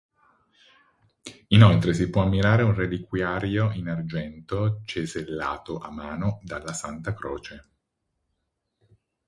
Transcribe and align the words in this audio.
Inoltre 1.49 1.93
si 1.93 2.09
può 2.09 2.23
ammirare 2.23 2.63
un 2.63 2.73
reliquiario 2.73 3.71
in 3.73 3.87
argento 3.87 4.81
cesellato 4.83 5.77
a 5.77 5.91
mano 5.91 6.39
della 6.41 6.73
Santa 6.73 7.13
Croce. 7.13 7.69